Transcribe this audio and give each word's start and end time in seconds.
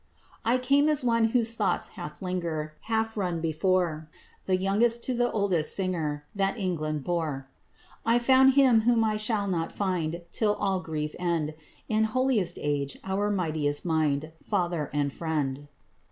"I 0.43 0.57
came 0.57 0.89
as 0.89 1.03
one 1.03 1.25
whose 1.25 1.53
thoughts 1.53 1.89
half 1.89 2.23
linger, 2.23 2.73
Half 2.85 3.15
run 3.17 3.39
before; 3.39 4.09
The 4.47 4.57
youngest 4.57 5.03
to 5.03 5.13
the 5.13 5.31
oldest 5.31 5.75
singer 5.75 6.25
That 6.33 6.57
England 6.57 7.03
bore. 7.03 7.47
I 8.03 8.17
found 8.17 8.53
him 8.53 8.81
whom 8.81 9.03
I 9.03 9.17
shall 9.17 9.47
not 9.47 9.71
find 9.71 10.23
Till 10.31 10.55
all 10.55 10.79
grief 10.79 11.15
end; 11.19 11.53
In 11.87 12.05
holiest 12.05 12.57
age 12.59 12.97
our 13.03 13.29
mightiest 13.29 13.85
mind, 13.85 14.31
Father 14.43 14.89
and 14.91 15.13
friend." 15.13 15.67